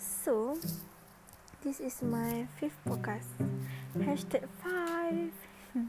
[0.00, 0.56] So,
[1.60, 3.36] this is my fifth podcast.
[4.00, 5.28] Hashtag five.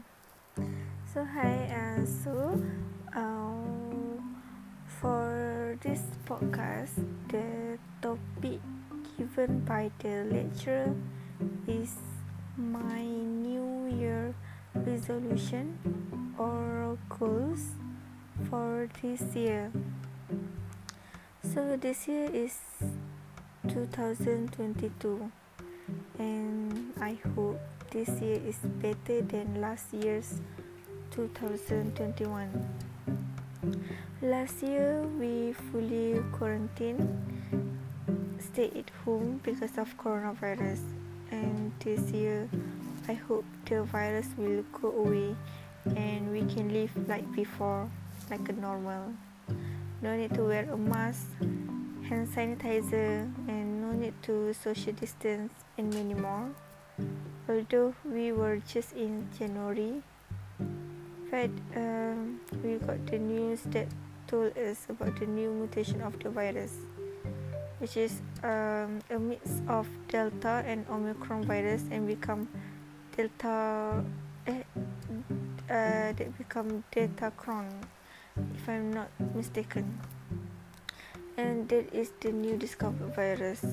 [1.08, 2.60] so hi, uh, so
[3.16, 4.20] uh,
[5.00, 7.00] for this podcast,
[7.32, 8.60] the topic
[9.16, 10.92] given by the lecturer
[11.64, 11.96] is
[12.60, 14.34] my New Year
[14.76, 15.80] resolution
[16.36, 17.80] or goals
[18.50, 19.72] for this year.
[21.40, 22.60] So this year is
[23.68, 25.30] 2022
[26.18, 30.40] and I hope this year is better than last year's
[31.10, 32.68] 2021
[34.22, 37.06] last year we fully quarantined
[38.38, 40.80] stay at home because of coronavirus
[41.30, 42.48] and this year
[43.08, 45.34] I hope the virus will go away
[45.96, 47.90] and we can live like before
[48.30, 49.12] like a normal.
[50.00, 51.26] No need to wear a mask
[52.08, 56.50] hand sanitizer and no need to social distance and many more.
[57.48, 60.02] Although we were just in January,
[61.30, 63.88] but um, we got the news that
[64.26, 66.74] told us about the new mutation of the virus,
[67.78, 72.48] which is um, a mix of Delta and Omicron virus and become
[73.16, 74.04] Delta.
[74.46, 74.62] Eh,
[75.70, 77.68] uh, that become Delta Cron,
[78.54, 80.00] if I'm not mistaken
[81.36, 83.64] and that is the new discovered virus.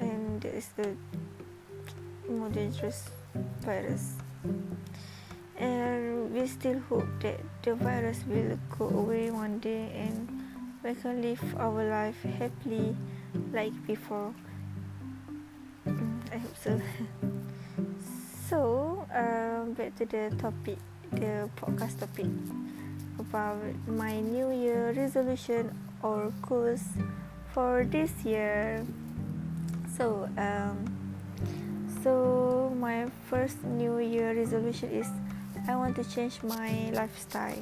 [0.00, 0.94] And that is the
[2.28, 3.10] more dangerous
[3.60, 4.14] virus.
[5.56, 10.28] And we still hope that the virus will go away one day and
[10.84, 12.96] we can live our life happily
[13.52, 14.34] like before.
[15.86, 16.80] Mm, I hope so.
[18.48, 20.78] So um, back to the topic
[21.12, 22.32] the podcast topic
[23.18, 25.68] about my new year resolution
[26.02, 26.82] or goals
[27.52, 28.84] for this year.
[29.96, 30.98] So um
[32.02, 35.06] so my first new year resolution is
[35.66, 37.58] i want to change my lifestyle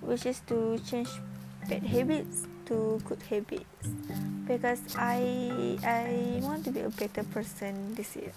[0.00, 1.08] which is to change
[1.68, 3.88] bad habits to good habits
[4.46, 8.32] because i i want to be a better person this year.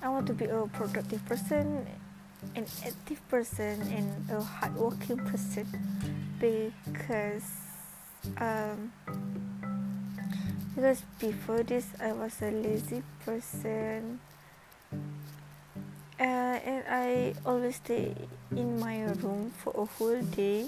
[0.00, 1.84] I want to be a productive person
[2.54, 5.66] an active person and a hardworking person
[6.38, 7.67] because
[8.36, 8.92] um,
[10.74, 14.20] because before this I was a lazy person.
[16.20, 18.14] Uh, and I always stay
[18.50, 20.66] in my room for a whole day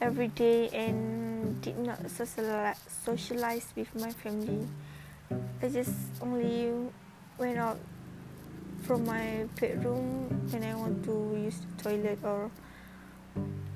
[0.00, 4.66] every day and did not socialize, socialize with my family.
[5.62, 6.90] I just only
[7.38, 7.78] went out
[8.82, 12.50] from my bedroom when I want to use the toilet or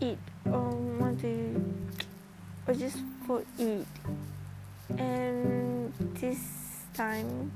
[0.01, 0.71] eat or
[1.01, 1.65] want to
[2.69, 3.89] or just for eat.
[4.99, 6.39] And this
[6.93, 7.51] time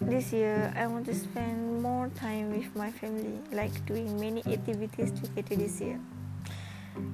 [0.00, 5.12] this year I want to spend more time with my family like doing many activities
[5.12, 6.00] together this year.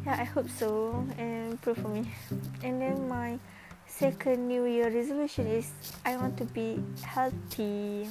[0.07, 2.07] Yeah I hope so and pray for me.
[2.63, 3.39] And then my
[3.87, 5.71] second new year resolution is
[6.07, 8.09] I want to be healthy.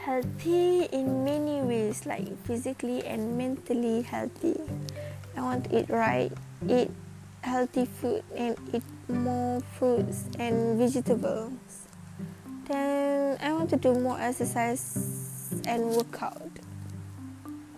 [0.00, 4.60] Healthy in many ways like physically and mentally healthy.
[5.36, 6.30] I want to eat right
[6.68, 6.90] eat
[7.42, 11.52] healthy food and eat more fruits and vegetables.
[12.66, 16.50] Then I want to do more exercise and workout.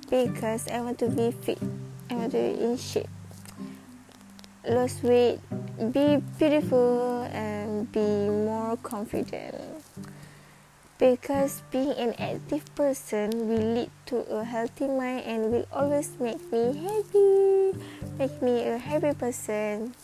[0.08, 1.58] Because I want to be fit.
[2.10, 3.08] I want to be in shape.
[4.68, 5.40] Lose weight
[5.92, 9.60] be beautiful and be more confident
[10.98, 16.40] because being an active person will lead to a healthy mind and will always make
[16.52, 17.78] me happy
[18.18, 19.94] make me a happy person.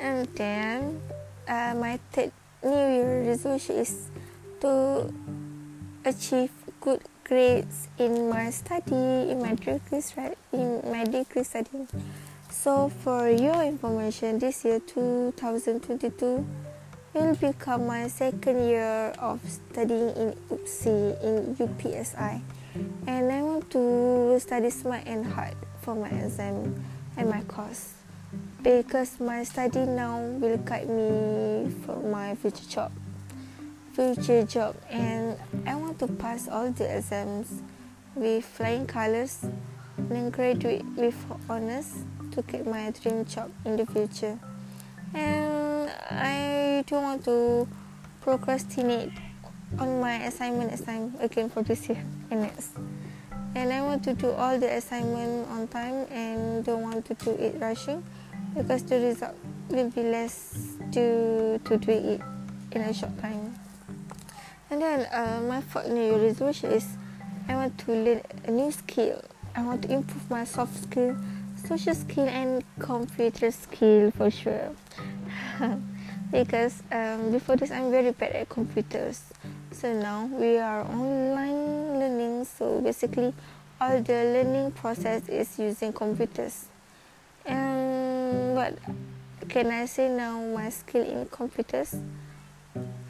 [0.00, 1.00] And then
[1.48, 2.32] uh, my third
[2.62, 4.10] new year resolution is
[4.60, 5.12] to
[6.04, 10.02] achieve good grades in my study in my degree
[10.52, 11.86] in my degree study.
[12.50, 16.44] So for your information this year 2022
[17.14, 22.40] will become my second year of studying in UPSI in UPSI
[23.06, 26.82] and I want to study smart and hard for my exam
[27.16, 27.94] and my course.
[28.62, 32.92] Because my study now will guide me for my future job.
[33.92, 34.76] Future job.
[34.88, 35.36] And
[35.66, 37.60] I want to pass all the exams
[38.14, 39.44] with flying colors
[39.98, 41.16] and graduate with
[41.50, 44.38] honors to get my dream job in the future.
[45.12, 45.61] And
[46.12, 47.68] I don't want to
[48.20, 49.12] procrastinate
[49.78, 52.76] on my assignment assignment again for this year and next.
[53.54, 57.30] And I want to do all the assignment on time and don't want to do
[57.32, 58.02] it rushing
[58.54, 59.34] because the result
[59.68, 62.20] will be less to to do it
[62.72, 63.54] in a short time.
[64.70, 66.96] And then uh, my fourth New resolution is
[67.48, 69.20] I want to learn a new skill.
[69.54, 71.16] I want to improve my soft skill,
[71.68, 74.70] social skill, and computer skill for sure.
[76.32, 79.22] because um, before this, I'm very bad at computers.
[79.70, 82.46] So now we are online learning.
[82.46, 83.34] So basically,
[83.80, 86.66] all the learning process is using computers.
[87.44, 88.78] And what
[89.48, 90.40] can I say now?
[90.40, 91.94] My skill in computers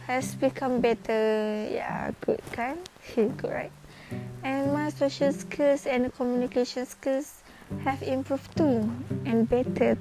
[0.06, 1.68] has become better.
[1.70, 2.78] Yeah, good, kan?
[3.14, 3.72] good, right?
[4.42, 7.42] And my social skills and communication skills
[7.84, 8.90] have improved too
[9.24, 9.96] and better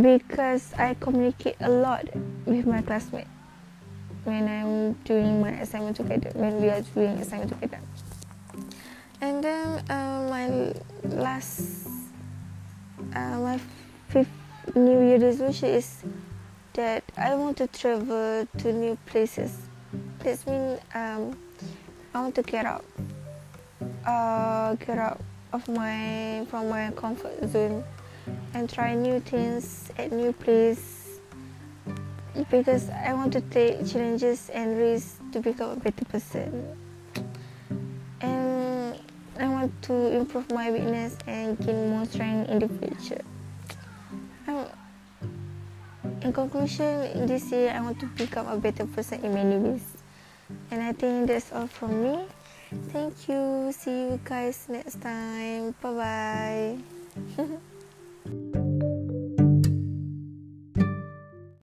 [0.00, 2.08] because I communicate a lot
[2.46, 3.28] with my classmates
[4.24, 7.80] when I'm doing my assignment together, when we are doing assignment together.
[9.20, 10.72] And then uh, my
[11.04, 11.88] last,
[13.14, 13.60] uh, my
[14.08, 14.30] fifth
[14.74, 16.02] New Year resolution is
[16.74, 19.58] that I want to travel to new places.
[20.20, 21.36] This means um,
[22.14, 22.84] I want to get out,
[24.06, 25.20] uh, get out
[25.52, 27.84] of my from my comfort zone
[28.54, 31.18] and try new things at new place
[32.50, 36.76] because I want to take challenges and risks to become a better person.
[38.20, 38.98] And
[39.38, 43.22] I want to improve my weakness and gain more strength in the future.
[44.46, 44.66] I'm,
[46.22, 49.86] in conclusion, this year I want to become a better person in many ways.
[50.70, 52.24] And I think that's all from me.
[52.88, 53.72] Thank you.
[53.72, 55.74] See you guys next time.
[55.82, 56.78] Bye
[57.36, 57.58] bye
[58.26, 58.61] bye.